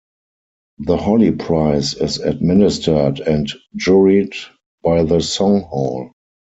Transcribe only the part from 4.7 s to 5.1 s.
by